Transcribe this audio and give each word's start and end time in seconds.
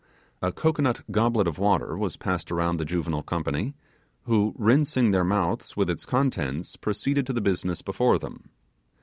A 0.41 0.51
cocoanut 0.51 1.01
goblet 1.11 1.45
of 1.47 1.59
water 1.59 1.95
was 1.95 2.17
passed 2.17 2.51
around 2.51 2.77
the 2.77 2.85
juvenile 2.85 3.21
company, 3.21 3.75
who 4.23 4.55
rinsing 4.57 5.11
their 5.11 5.23
mouths 5.23 5.77
with 5.77 5.91
its 5.91 6.07
contents, 6.07 6.75
proceeded 6.75 7.27
to 7.27 7.33
the 7.33 7.39
business 7.39 7.83
before 7.83 8.17
them. 8.17 8.49